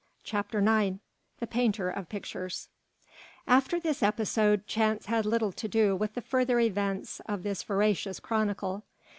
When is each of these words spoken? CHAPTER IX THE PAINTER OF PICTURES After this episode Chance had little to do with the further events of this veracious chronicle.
CHAPTER 0.23 0.57
IX 0.67 0.97
THE 1.37 1.45
PAINTER 1.45 1.91
OF 1.91 2.09
PICTURES 2.09 2.69
After 3.45 3.79
this 3.79 4.01
episode 4.01 4.65
Chance 4.65 5.05
had 5.05 5.27
little 5.27 5.51
to 5.51 5.67
do 5.67 5.95
with 5.95 6.15
the 6.15 6.23
further 6.23 6.59
events 6.59 7.19
of 7.27 7.43
this 7.43 7.61
veracious 7.61 8.19
chronicle. 8.19 8.83